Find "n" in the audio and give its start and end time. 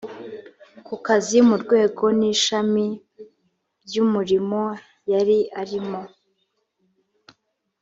2.19-2.21